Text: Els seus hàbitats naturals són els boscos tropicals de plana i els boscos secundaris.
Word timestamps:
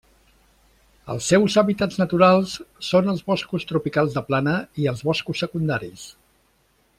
Els 1.15 1.25
seus 1.33 1.57
hàbitats 1.61 1.99
naturals 2.01 2.55
són 2.87 3.11
els 3.13 3.21
boscos 3.27 3.67
tropicals 3.73 4.17
de 4.17 4.25
plana 4.31 4.57
i 4.85 4.89
els 4.93 5.05
boscos 5.11 5.45
secundaris. 5.47 6.09